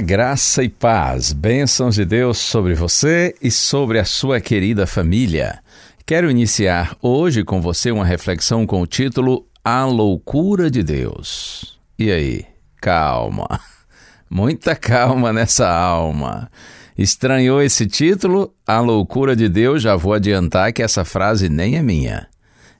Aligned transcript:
Graça 0.00 0.62
e 0.62 0.68
paz, 0.68 1.32
bênçãos 1.32 1.96
de 1.96 2.04
Deus 2.04 2.38
sobre 2.38 2.74
você 2.74 3.34
e 3.42 3.50
sobre 3.50 3.98
a 3.98 4.04
sua 4.04 4.40
querida 4.40 4.86
família. 4.86 5.60
Quero 6.06 6.30
iniciar 6.30 6.96
hoje 7.02 7.44
com 7.44 7.60
você 7.60 7.90
uma 7.90 8.04
reflexão 8.04 8.66
com 8.66 8.80
o 8.80 8.86
título 8.86 9.46
A 9.64 9.84
Loucura 9.84 10.70
de 10.70 10.82
Deus. 10.82 11.78
E 11.98 12.10
aí, 12.10 12.46
calma, 12.80 13.60
muita 14.30 14.74
calma 14.74 15.32
nessa 15.32 15.68
alma. 15.68 16.50
Estranhou 16.96 17.60
esse 17.60 17.86
título? 17.86 18.54
A 18.66 18.80
Loucura 18.80 19.36
de 19.36 19.48
Deus? 19.48 19.82
Já 19.82 19.94
vou 19.96 20.14
adiantar 20.14 20.72
que 20.72 20.82
essa 20.82 21.04
frase 21.04 21.48
nem 21.48 21.76
é 21.76 21.82
minha. 21.82 22.28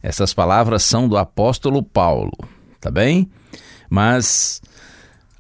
Essas 0.03 0.33
palavras 0.33 0.83
são 0.83 1.09
do 1.09 1.17
apóstolo 1.17 1.83
Paulo, 1.83 2.33
tá 2.81 2.91
bem? 2.91 3.31
Mas 3.89 4.61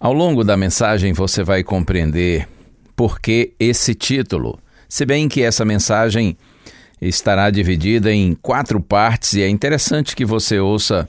ao 0.02 0.12
longo 0.12 0.42
da 0.42 0.56
mensagem 0.56 1.12
você 1.12 1.44
vai 1.44 1.62
compreender 1.62 2.48
por 2.96 3.20
que 3.20 3.52
esse 3.58 3.94
título. 3.94 4.58
Se 4.88 5.06
bem 5.06 5.28
que 5.28 5.42
essa 5.42 5.64
mensagem 5.64 6.36
estará 7.00 7.48
dividida 7.50 8.12
em 8.12 8.34
quatro 8.34 8.80
partes 8.80 9.34
e 9.34 9.42
é 9.42 9.48
interessante 9.48 10.16
que 10.16 10.24
você 10.24 10.58
ouça 10.58 11.08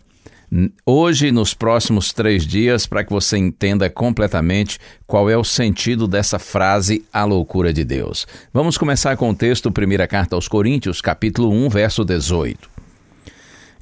hoje 0.85 1.31
nos 1.31 1.55
próximos 1.55 2.13
três 2.13 2.45
dias 2.45 2.85
para 2.85 3.03
que 3.03 3.11
você 3.11 3.35
entenda 3.35 3.89
completamente 3.89 4.77
qual 5.07 5.27
é 5.27 5.35
o 5.35 5.43
sentido 5.43 6.07
dessa 6.07 6.37
frase 6.37 7.03
a 7.11 7.25
loucura 7.25 7.73
de 7.73 7.83
Deus. 7.83 8.27
Vamos 8.53 8.77
começar 8.77 9.17
com 9.17 9.31
o 9.31 9.35
texto 9.35 9.71
primeira 9.71 10.07
carta 10.07 10.35
aos 10.35 10.47
Coríntios, 10.47 11.01
capítulo 11.01 11.49
1, 11.49 11.69
verso 11.69 12.05
18. 12.05 12.72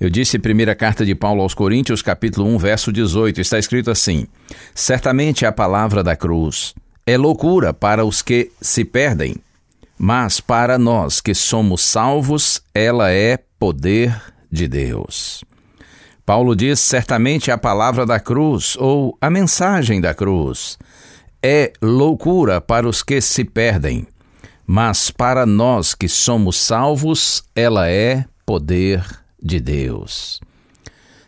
Eu 0.02 0.10
disse 0.10 0.40
primeira 0.40 0.74
carta 0.74 1.06
de 1.06 1.14
Paulo 1.14 1.44
aos 1.44 1.54
Coríntios, 1.54 2.02
capítulo 2.02 2.48
1, 2.56 2.58
verso 2.58 2.92
18. 2.92 3.40
Está 3.40 3.60
escrito 3.60 3.92
assim: 3.92 4.26
Certamente 4.74 5.46
a 5.46 5.52
palavra 5.52 6.04
da 6.04 6.16
cruz 6.16 6.74
é 7.06 7.16
loucura 7.16 7.72
para 7.72 8.04
os 8.04 8.24
que 8.24 8.52
se 8.60 8.84
perdem, 8.84 9.36
mas 10.00 10.40
para 10.40 10.80
nós 10.80 11.22
que 11.22 11.36
somos 11.36 11.84
salvos, 11.84 12.64
ela 12.74 13.12
é 13.12 13.38
poder 13.60 14.20
de 14.52 14.68
Deus. 14.68 15.44
Paulo 16.26 16.56
diz: 16.56 16.80
certamente 16.80 17.52
a 17.52 17.58
palavra 17.58 18.04
da 18.04 18.20
cruz, 18.20 18.76
ou 18.80 19.16
a 19.22 19.30
mensagem 19.30 20.02
da 20.02 20.16
cruz, 20.16 20.80
é 21.44 21.74
loucura 21.80 22.60
para 22.60 22.90
os 22.90 23.04
que 23.04 23.22
se 23.22 23.46
perdem, 23.46 24.08
mas 24.66 25.12
para 25.12 25.46
nós 25.46 25.94
que 25.94 26.08
somos 26.08 26.58
salvos, 26.58 27.44
ela 27.56 27.88
é 27.88 28.26
poder 28.48 29.21
de 29.42 29.60
Deus. 29.60 30.40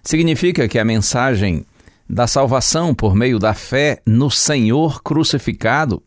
Significa 0.04 0.68
que 0.68 0.78
a 0.78 0.86
mensagem 0.86 1.66
da 2.10 2.28
salvação 2.28 2.94
por 2.94 3.16
meio 3.16 3.40
da 3.40 3.54
fé 3.54 4.02
no 4.06 4.30
Senhor 4.30 5.02
crucificado 5.02 6.04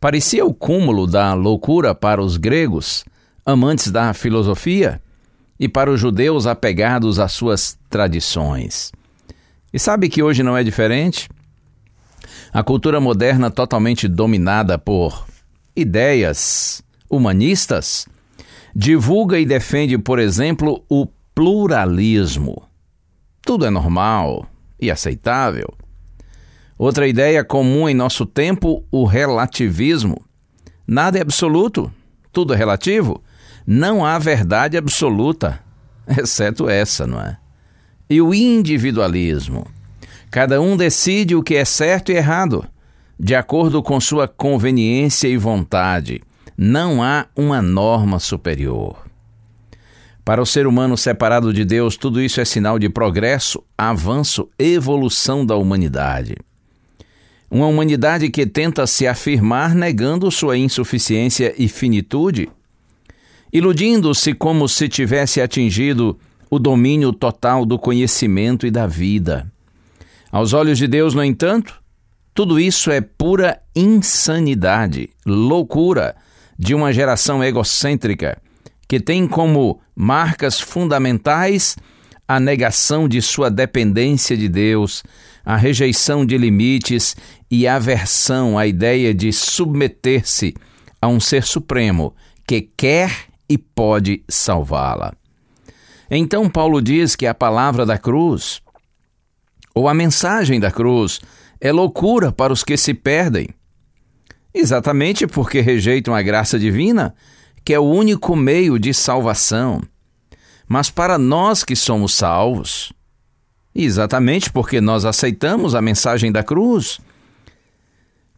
parecia 0.00 0.44
o 0.44 0.54
cúmulo 0.54 1.06
da 1.06 1.34
loucura 1.34 1.94
para 1.94 2.22
os 2.22 2.36
gregos, 2.36 3.04
amantes 3.44 3.90
da 3.90 4.12
filosofia, 4.14 5.00
e 5.58 5.68
para 5.68 5.90
os 5.90 6.00
judeus 6.00 6.46
apegados 6.46 7.20
às 7.20 7.32
suas 7.32 7.78
tradições. 7.88 8.90
E 9.72 9.78
sabe 9.78 10.08
que 10.08 10.22
hoje 10.22 10.42
não 10.42 10.56
é 10.56 10.64
diferente? 10.64 11.28
A 12.52 12.62
cultura 12.62 13.00
moderna, 13.00 13.50
totalmente 13.50 14.08
dominada 14.08 14.76
por 14.76 15.24
ideias 15.74 16.82
humanistas, 17.08 18.06
divulga 18.74 19.38
e 19.38 19.46
defende, 19.46 19.98
por 19.98 20.18
exemplo, 20.18 20.84
o 20.88 21.06
pluralismo. 21.34 22.62
Tudo 23.42 23.66
é 23.66 23.70
normal 23.70 24.46
e 24.80 24.90
aceitável. 24.90 25.68
Outra 26.78 27.06
ideia 27.06 27.44
comum 27.44 27.88
em 27.88 27.94
nosso 27.94 28.26
tempo, 28.26 28.84
o 28.90 29.04
relativismo. 29.04 30.24
Nada 30.86 31.18
é 31.18 31.22
absoluto, 31.22 31.92
tudo 32.32 32.54
é 32.54 32.56
relativo. 32.56 33.22
Não 33.66 34.04
há 34.04 34.18
verdade 34.18 34.76
absoluta, 34.76 35.60
exceto 36.06 36.68
essa, 36.68 37.06
não 37.06 37.20
é? 37.20 37.36
E 38.08 38.20
o 38.20 38.34
individualismo. 38.34 39.66
Cada 40.30 40.60
um 40.60 40.76
decide 40.76 41.36
o 41.36 41.42
que 41.42 41.54
é 41.54 41.64
certo 41.64 42.10
e 42.10 42.16
errado, 42.16 42.64
de 43.18 43.34
acordo 43.34 43.82
com 43.82 44.00
sua 44.00 44.26
conveniência 44.26 45.28
e 45.28 45.36
vontade. 45.36 46.22
Não 46.64 47.02
há 47.02 47.26
uma 47.34 47.60
norma 47.60 48.20
superior. 48.20 49.04
Para 50.24 50.40
o 50.40 50.46
ser 50.46 50.64
humano 50.64 50.96
separado 50.96 51.52
de 51.52 51.64
Deus, 51.64 51.96
tudo 51.96 52.22
isso 52.22 52.40
é 52.40 52.44
sinal 52.44 52.78
de 52.78 52.88
progresso, 52.88 53.60
avanço, 53.76 54.48
evolução 54.56 55.44
da 55.44 55.56
humanidade. 55.56 56.36
Uma 57.50 57.66
humanidade 57.66 58.30
que 58.30 58.46
tenta 58.46 58.86
se 58.86 59.08
afirmar 59.08 59.74
negando 59.74 60.30
sua 60.30 60.56
insuficiência 60.56 61.52
e 61.58 61.66
finitude, 61.66 62.48
iludindo-se 63.52 64.32
como 64.32 64.68
se 64.68 64.88
tivesse 64.88 65.40
atingido 65.40 66.16
o 66.48 66.60
domínio 66.60 67.12
total 67.12 67.66
do 67.66 67.76
conhecimento 67.76 68.68
e 68.68 68.70
da 68.70 68.86
vida. 68.86 69.50
Aos 70.30 70.52
olhos 70.52 70.78
de 70.78 70.86
Deus, 70.86 71.12
no 71.12 71.24
entanto, 71.24 71.82
tudo 72.32 72.60
isso 72.60 72.88
é 72.88 73.00
pura 73.00 73.60
insanidade, 73.74 75.10
loucura 75.26 76.14
de 76.58 76.74
uma 76.74 76.92
geração 76.92 77.42
egocêntrica 77.42 78.40
que 78.88 79.00
tem 79.00 79.26
como 79.26 79.80
marcas 79.94 80.60
fundamentais 80.60 81.76
a 82.28 82.38
negação 82.38 83.08
de 83.08 83.20
sua 83.20 83.50
dependência 83.50 84.36
de 84.36 84.48
Deus, 84.48 85.02
a 85.44 85.56
rejeição 85.56 86.24
de 86.24 86.36
limites 86.38 87.16
e 87.50 87.66
aversão 87.66 88.58
à 88.58 88.66
ideia 88.66 89.14
de 89.14 89.32
submeter-se 89.32 90.54
a 91.00 91.08
um 91.08 91.18
ser 91.18 91.42
supremo 91.42 92.14
que 92.46 92.62
quer 92.76 93.10
e 93.48 93.58
pode 93.58 94.22
salvá-la. 94.28 95.12
Então, 96.10 96.48
Paulo 96.48 96.80
diz 96.80 97.16
que 97.16 97.26
a 97.26 97.34
palavra 97.34 97.86
da 97.86 97.96
cruz, 97.96 98.60
ou 99.74 99.88
a 99.88 99.94
mensagem 99.94 100.60
da 100.60 100.70
cruz, 100.70 101.20
é 101.60 101.72
loucura 101.72 102.30
para 102.30 102.52
os 102.52 102.62
que 102.62 102.76
se 102.76 102.92
perdem. 102.92 103.48
Exatamente 104.54 105.26
porque 105.26 105.60
rejeitam 105.60 106.14
a 106.14 106.22
graça 106.22 106.58
divina, 106.58 107.14
que 107.64 107.72
é 107.72 107.78
o 107.78 107.84
único 107.84 108.36
meio 108.36 108.78
de 108.78 108.92
salvação. 108.92 109.80
Mas 110.68 110.90
para 110.90 111.18
nós 111.18 111.64
que 111.64 111.76
somos 111.76 112.14
salvos, 112.14 112.92
exatamente 113.74 114.50
porque 114.50 114.80
nós 114.80 115.04
aceitamos 115.04 115.74
a 115.74 115.80
mensagem 115.80 116.30
da 116.30 116.42
cruz, 116.42 117.00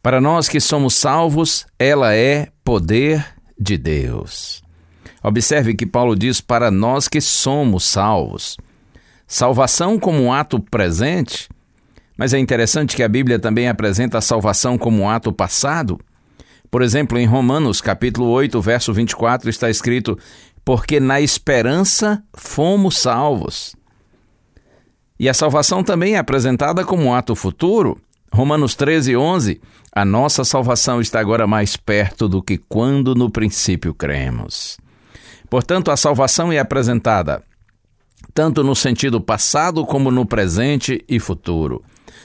para 0.03 0.21
nós 0.21 0.49
que 0.49 0.61
somos 0.61 0.95
salvos, 0.95 1.67
ela 1.79 2.15
é 2.15 2.49
poder 2.63 3.27
de 3.59 3.79
Deus. 3.79 4.63
Observe 5.23 5.75
que 5.75 5.87
Paulo 5.87 6.15
diz 6.15 6.43
para 6.43 6.71
nós 6.71 7.09
que 7.09 7.23
somos 7.23 7.85
salvos. 7.85 8.59
Salvação 9.27 9.99
como 9.99 10.23
um 10.23 10.31
ato 10.31 10.61
presente, 10.61 11.49
mas 12.17 12.33
é 12.33 12.39
interessante 12.39 12.95
que 12.95 13.03
a 13.03 13.09
Bíblia 13.09 13.39
também 13.39 13.69
apresenta 13.69 14.19
a 14.19 14.21
salvação 14.21 14.79
como 14.79 15.03
um 15.03 15.09
ato 15.09 15.33
passado. 15.33 15.99
Por 16.71 16.83
exemplo, 16.83 17.19
em 17.19 17.27
Romanos, 17.27 17.81
capítulo 17.81 18.29
8, 18.29 18.61
verso 18.61 18.93
24, 18.93 19.49
está 19.51 19.69
escrito: 19.69 20.19
"Porque 20.65 21.01
na 21.01 21.21
esperança 21.21 22.23
fomos 22.37 22.99
salvos". 22.99 23.75
E 25.19 25.29
a 25.29 25.35
salvação 25.35 25.83
também 25.83 26.15
é 26.15 26.19
apresentada 26.19 26.85
como 26.85 27.05
um 27.05 27.15
ato 27.15 27.35
futuro. 27.35 28.01
Romanos 28.33 28.75
13, 28.75 29.17
11. 29.17 29.61
A 29.93 30.05
nossa 30.05 30.43
salvação 30.43 31.01
está 31.01 31.21
agora 31.21 31.47
mais 31.47 31.77
perto 31.77 32.29
do 32.29 32.43
que 32.43 32.59
quando 32.59 33.15
no 33.15 33.31
princípio 33.31 33.95
cremos. 33.95 34.77
Portanto, 35.49 35.93
a 35.93 35.97
salvação 35.97 36.53
é 36.53 36.59
apresentada 36.59 37.43
tanto 38.33 38.65
no 38.65 38.75
sentido 38.75 39.21
passado 39.21 39.87
como 39.87 40.11
no 40.11 40.27
presente 40.27 41.05
e 41.09 41.21
futuro. 41.21 41.83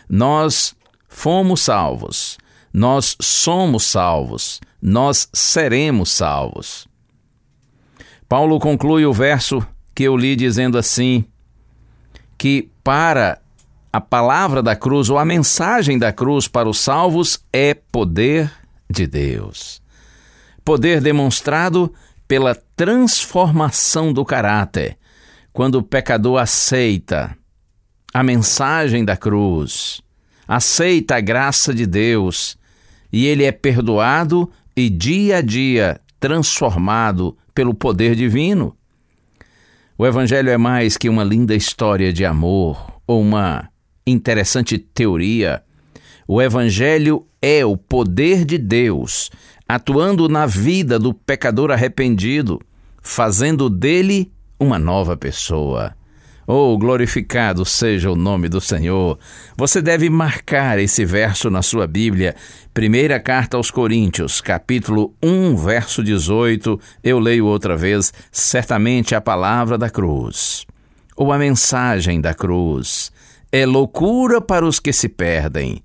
Nós 0.09 0.75
fomos 1.07 1.61
salvos, 1.61 2.37
nós 2.73 3.15
somos 3.21 3.83
salvos, 3.83 4.59
nós 4.81 5.29
seremos 5.31 6.09
salvos. 6.09 6.87
Paulo 8.27 8.59
conclui 8.59 9.05
o 9.05 9.13
verso 9.13 9.65
que 9.93 10.03
eu 10.03 10.17
li 10.17 10.35
dizendo 10.35 10.77
assim: 10.79 11.23
que 12.39 12.71
para 12.83 13.39
a 13.91 14.01
palavra 14.01 14.63
da 14.63 14.75
cruz 14.75 15.09
ou 15.09 15.17
a 15.17 15.25
mensagem 15.25 15.99
da 15.99 16.11
cruz 16.11 16.47
para 16.47 16.69
os 16.69 16.79
salvos 16.79 17.43
é 17.51 17.73
poder 17.73 18.51
de 18.89 19.05
Deus. 19.05 19.81
Poder 20.63 21.01
demonstrado 21.01 21.93
pela 22.27 22.55
transformação 22.75 24.13
do 24.13 24.23
caráter, 24.23 24.97
quando 25.51 25.75
o 25.75 25.83
pecador 25.83 26.39
aceita 26.39 27.35
a 28.13 28.23
mensagem 28.23 29.05
da 29.05 29.15
cruz, 29.15 30.01
aceita 30.47 31.15
a 31.15 31.21
graça 31.21 31.73
de 31.73 31.85
Deus 31.85 32.57
e 33.11 33.25
ele 33.25 33.43
é 33.43 33.51
perdoado 33.51 34.49
e 34.75 34.89
dia 34.89 35.37
a 35.37 35.41
dia 35.41 35.99
transformado 36.19 37.37
pelo 37.53 37.73
poder 37.73 38.15
divino. 38.15 38.75
O 39.97 40.05
Evangelho 40.05 40.49
é 40.49 40.57
mais 40.57 40.97
que 40.97 41.09
uma 41.09 41.23
linda 41.23 41.55
história 41.55 42.11
de 42.13 42.25
amor 42.25 43.01
ou 43.05 43.21
uma 43.21 43.69
interessante 44.05 44.77
teoria. 44.77 45.61
O 46.27 46.41
Evangelho 46.41 47.25
é 47.41 47.65
o 47.65 47.75
poder 47.75 48.45
de 48.45 48.57
Deus 48.57 49.29
atuando 49.67 50.27
na 50.27 50.47
vida 50.47 50.97
do 50.97 51.13
pecador 51.13 51.69
arrependido, 51.69 52.59
fazendo 53.03 53.69
dele 53.69 54.31
uma 54.59 54.79
nova 54.79 55.15
pessoa. 55.15 55.93
Oh, 56.51 56.75
glorificado 56.79 57.63
seja 57.63 58.09
o 58.09 58.15
nome 58.15 58.49
do 58.49 58.59
Senhor. 58.59 59.19
Você 59.55 59.83
deve 59.83 60.09
marcar 60.09 60.79
esse 60.79 61.05
verso 61.05 61.47
na 61.47 61.61
sua 61.61 61.85
Bíblia. 61.85 62.35
Primeira 62.73 63.19
carta 63.19 63.55
aos 63.55 63.69
Coríntios, 63.69 64.41
capítulo 64.41 65.13
1, 65.21 65.55
verso 65.55 66.03
18. 66.03 66.81
Eu 67.03 67.19
leio 67.19 67.45
outra 67.45 67.77
vez, 67.77 68.11
certamente 68.31 69.13
a 69.13 69.21
palavra 69.21 69.77
da 69.77 69.91
cruz, 69.91 70.65
ou 71.15 71.31
a 71.31 71.37
mensagem 71.37 72.19
da 72.19 72.33
cruz, 72.33 73.11
é 73.51 73.63
loucura 73.63 74.41
para 74.41 74.65
os 74.65 74.79
que 74.79 74.91
se 74.91 75.07
perdem. 75.07 75.83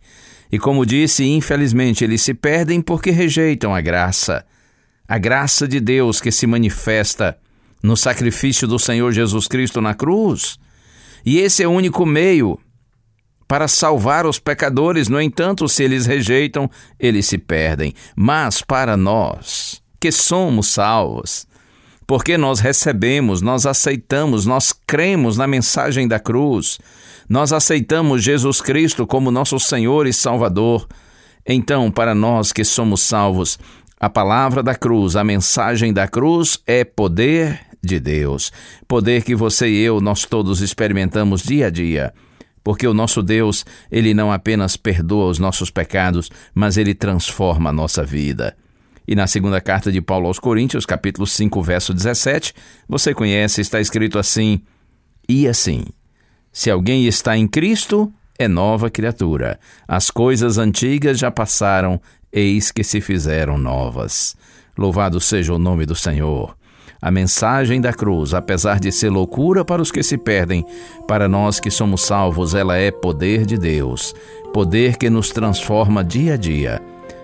E 0.50 0.58
como 0.58 0.86
disse, 0.86 1.26
infelizmente 1.26 2.04
eles 2.04 2.22
se 2.22 2.32
perdem 2.32 2.80
porque 2.80 3.10
rejeitam 3.10 3.74
a 3.74 3.82
graça. 3.82 4.46
A 5.06 5.18
graça 5.18 5.68
de 5.68 5.78
Deus 5.78 6.22
que 6.22 6.32
se 6.32 6.46
manifesta 6.46 7.36
no 7.84 7.98
sacrifício 7.98 8.66
do 8.66 8.78
Senhor 8.78 9.12
Jesus 9.12 9.46
Cristo 9.46 9.78
na 9.78 9.92
cruz. 9.92 10.58
E 11.22 11.38
esse 11.38 11.62
é 11.62 11.68
o 11.68 11.70
único 11.70 12.06
meio 12.06 12.58
para 13.46 13.68
salvar 13.68 14.24
os 14.24 14.38
pecadores. 14.38 15.06
No 15.06 15.20
entanto, 15.20 15.68
se 15.68 15.84
eles 15.84 16.06
rejeitam, 16.06 16.70
eles 16.98 17.26
se 17.26 17.36
perdem. 17.36 17.92
Mas 18.16 18.62
para 18.62 18.96
nós, 18.96 19.82
que 20.00 20.10
somos 20.10 20.68
salvos, 20.68 21.46
porque 22.06 22.38
nós 22.38 22.58
recebemos, 22.58 23.42
nós 23.42 23.66
aceitamos, 23.66 24.46
nós 24.46 24.72
cremos 24.86 25.36
na 25.36 25.46
mensagem 25.46 26.08
da 26.08 26.18
cruz, 26.18 26.78
nós 27.28 27.52
aceitamos 27.52 28.24
Jesus 28.24 28.62
Cristo 28.62 29.06
como 29.06 29.30
nosso 29.30 29.60
Senhor 29.60 30.06
e 30.06 30.12
Salvador. 30.14 30.88
Então, 31.46 31.90
para 31.90 32.14
nós 32.14 32.50
que 32.50 32.64
somos 32.64 33.02
salvos, 33.02 33.58
a 34.00 34.08
palavra 34.08 34.62
da 34.62 34.74
cruz, 34.74 35.16
a 35.16 35.22
mensagem 35.22 35.92
da 35.92 36.08
cruz 36.08 36.58
é 36.66 36.82
poder 36.82 37.73
de 37.84 38.00
Deus. 38.00 38.52
Poder 38.88 39.22
que 39.22 39.34
você 39.34 39.68
e 39.68 39.80
eu, 39.80 40.00
nós 40.00 40.24
todos 40.24 40.60
experimentamos 40.60 41.42
dia 41.42 41.66
a 41.66 41.70
dia. 41.70 42.12
Porque 42.62 42.86
o 42.86 42.94
nosso 42.94 43.22
Deus, 43.22 43.64
ele 43.90 44.14
não 44.14 44.32
apenas 44.32 44.76
perdoa 44.76 45.26
os 45.26 45.38
nossos 45.38 45.70
pecados, 45.70 46.30
mas 46.54 46.78
ele 46.78 46.94
transforma 46.94 47.70
a 47.70 47.72
nossa 47.72 48.02
vida. 48.02 48.56
E 49.06 49.14
na 49.14 49.26
segunda 49.26 49.60
carta 49.60 49.92
de 49.92 50.00
Paulo 50.00 50.28
aos 50.28 50.38
Coríntios, 50.38 50.86
capítulo 50.86 51.26
5, 51.26 51.62
verso 51.62 51.92
17, 51.92 52.54
você 52.88 53.12
conhece, 53.12 53.60
está 53.60 53.78
escrito 53.80 54.18
assim: 54.18 54.62
E 55.28 55.46
assim, 55.46 55.84
se 56.50 56.70
alguém 56.70 57.06
está 57.06 57.36
em 57.36 57.46
Cristo, 57.46 58.10
é 58.38 58.48
nova 58.48 58.88
criatura. 58.88 59.60
As 59.86 60.10
coisas 60.10 60.56
antigas 60.56 61.18
já 61.18 61.30
passaram, 61.30 62.00
eis 62.32 62.72
que 62.72 62.82
se 62.82 63.00
fizeram 63.00 63.58
novas. 63.58 64.34
Louvado 64.76 65.20
seja 65.20 65.52
o 65.52 65.58
nome 65.58 65.84
do 65.84 65.94
Senhor. 65.94 66.56
A 67.04 67.10
mensagem 67.10 67.82
da 67.82 67.92
cruz, 67.92 68.32
apesar 68.32 68.80
de 68.80 68.90
ser 68.90 69.10
loucura 69.10 69.62
para 69.62 69.82
os 69.82 69.92
que 69.92 70.02
se 70.02 70.16
perdem, 70.16 70.64
para 71.06 71.28
nós 71.28 71.60
que 71.60 71.70
somos 71.70 72.00
salvos, 72.00 72.54
ela 72.54 72.78
é 72.78 72.90
poder 72.90 73.44
de 73.44 73.58
Deus, 73.58 74.14
poder 74.54 74.96
que 74.96 75.10
nos 75.10 75.28
transforma 75.28 76.02
dia 76.02 76.32
a 76.32 76.36
dia, 76.38 76.80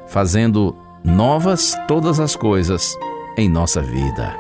fazendo 0.07 0.77
novas 1.03 1.75
todas 1.89 2.21
as 2.21 2.37
coisas 2.37 2.95
em 3.39 3.49
nossa 3.49 3.81
vida. 3.81 4.37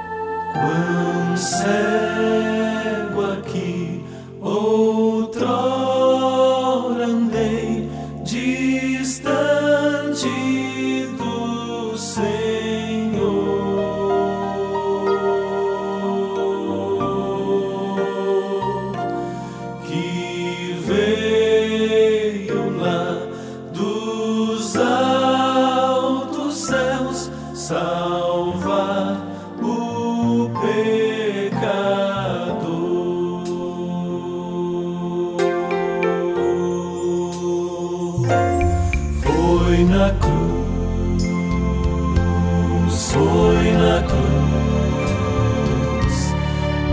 Cruz, 44.91 46.17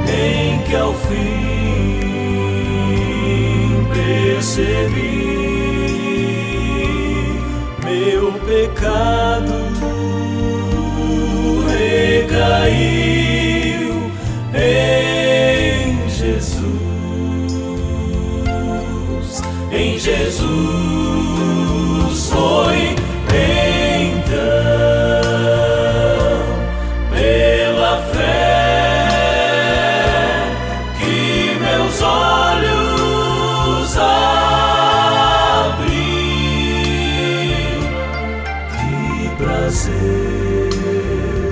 em 0.10 0.62
que 0.64 0.76
ao 0.76 0.94
fim 0.94 1.98
percebi 3.94 5.18
meu 7.84 8.32
pecado 8.46 9.57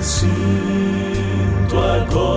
sinto 0.00 1.78
agora 1.78 2.35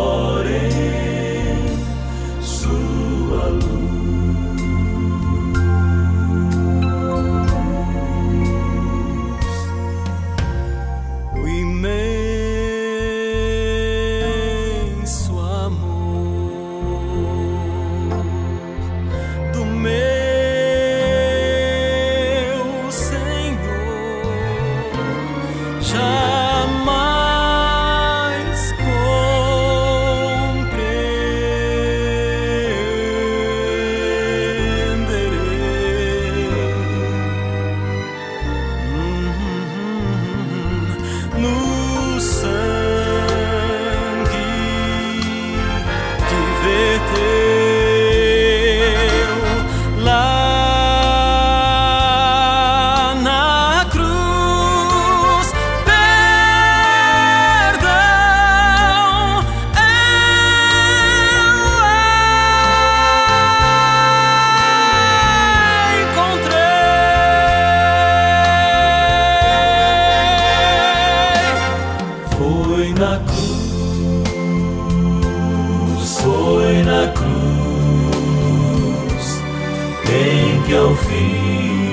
que 80.70 80.76
ao 80.76 80.96
fim 80.96 81.90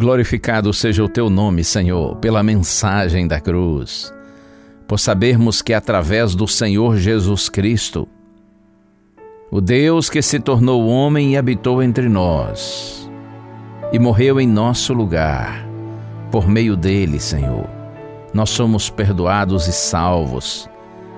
Glorificado 0.01 0.73
seja 0.73 1.03
o 1.03 1.07
teu 1.07 1.29
nome, 1.29 1.63
Senhor, 1.63 2.15
pela 2.15 2.41
mensagem 2.41 3.27
da 3.27 3.39
cruz, 3.39 4.11
por 4.87 4.99
sabermos 4.99 5.61
que 5.61 5.75
através 5.75 6.33
do 6.33 6.47
Senhor 6.47 6.97
Jesus 6.97 7.47
Cristo, 7.47 8.07
o 9.51 9.61
Deus 9.61 10.09
que 10.09 10.19
se 10.23 10.39
tornou 10.39 10.87
homem 10.87 11.33
e 11.33 11.37
habitou 11.37 11.83
entre 11.83 12.09
nós, 12.09 13.07
e 13.93 13.99
morreu 13.99 14.41
em 14.41 14.47
nosso 14.47 14.91
lugar, 14.91 15.67
por 16.31 16.49
meio 16.49 16.75
dele, 16.75 17.19
Senhor, 17.19 17.69
nós 18.33 18.49
somos 18.49 18.89
perdoados 18.89 19.67
e 19.67 19.71
salvos, 19.71 20.67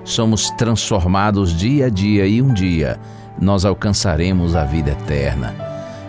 somos 0.04 0.50
transformados 0.58 1.56
dia 1.56 1.86
a 1.86 1.88
dia 1.88 2.26
e 2.26 2.42
um 2.42 2.52
dia 2.52 3.00
nós 3.40 3.64
alcançaremos 3.64 4.54
a 4.54 4.62
vida 4.62 4.90
eterna. 4.90 5.54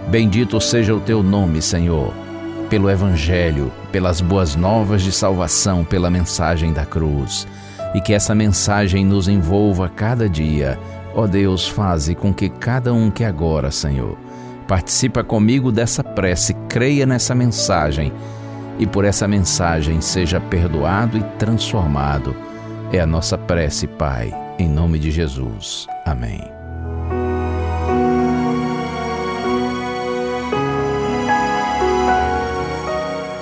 Bendito 0.10 0.60
seja 0.60 0.94
o 0.94 1.00
teu 1.00 1.24
nome, 1.24 1.62
Senhor 1.62 2.25
pelo 2.70 2.90
Evangelho, 2.90 3.72
pelas 3.92 4.22
boas 4.22 4.56
novas 4.56 5.02
de 5.02 5.12
salvação, 5.12 5.84
pela 5.84 6.10
mensagem 6.10 6.74
da 6.74 6.86
cruz. 6.86 7.48
E 7.94 8.02
que 8.02 8.14
essa 8.14 8.36
mensagem 8.36 9.06
nos 9.06 9.28
envolva 9.28 9.88
cada 9.88 10.28
dia. 10.28 10.78
Ó 11.14 11.28
Deus, 11.28 11.68
faze 11.68 12.14
com 12.14 12.34
que 12.34 12.50
cada 12.50 12.94
um 12.94 13.10
que 13.10 13.24
agora, 13.24 13.72
Senhor, 13.72 14.18
participa 14.68 15.24
comigo 15.24 15.72
dessa 15.72 16.04
prece, 16.04 16.54
creia 16.68 17.06
nessa 17.06 17.34
mensagem 17.34 18.12
e 18.78 18.86
por 18.86 19.06
essa 19.06 19.28
mensagem 19.28 20.02
seja 20.02 20.40
perdoado 20.40 21.18
e 21.18 21.24
transformado. 21.38 22.36
É 22.92 23.00
a 23.00 23.06
nossa 23.06 23.38
prece, 23.38 23.88
Pai, 23.88 24.34
em 24.60 24.68
nome 24.68 25.00
de 25.00 25.12
Jesus. 25.12 25.88
Amém. 26.06 26.55